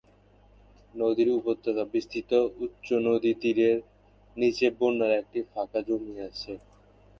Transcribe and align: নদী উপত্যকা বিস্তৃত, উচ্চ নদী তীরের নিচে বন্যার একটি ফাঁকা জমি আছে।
নদী 0.93 1.23
উপত্যকা 1.39 1.83
বিস্তৃত, 1.93 2.31
উচ্চ 2.63 2.87
নদী 3.07 3.31
তীরের 3.41 3.77
নিচে 4.37 4.67
বন্যার 4.77 5.11
একটি 5.21 5.39
ফাঁকা 5.51 5.79
জমি 5.87 6.15
আছে। 6.27 6.51